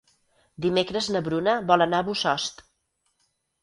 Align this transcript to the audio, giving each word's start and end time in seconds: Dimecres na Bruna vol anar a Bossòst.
Dimecres 0.65 1.11
na 1.17 1.23
Bruna 1.29 1.55
vol 1.71 1.87
anar 1.89 2.03
a 2.05 2.09
Bossòst. 2.11 2.69